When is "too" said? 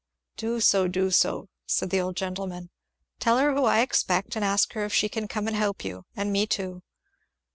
6.47-6.81